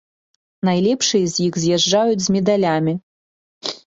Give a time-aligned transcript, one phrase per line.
[0.69, 2.93] Найлепшыя з іх з'язджаюць з медалямі.